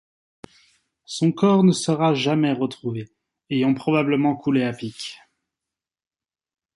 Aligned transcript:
Son 1.05 1.31
corps 1.31 1.63
ne 1.63 1.71
sera 1.73 2.15
jamais 2.15 2.53
retrouvé, 2.53 3.11
ayant 3.51 3.75
probablement 3.75 4.35
coulé 4.35 4.63
à 4.63 4.73
pic. 4.73 5.19